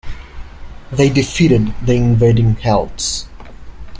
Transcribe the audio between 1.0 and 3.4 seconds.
defeated the invading Celts.